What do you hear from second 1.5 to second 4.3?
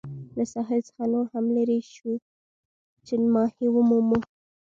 لیري شوو چې ماهي ومومو.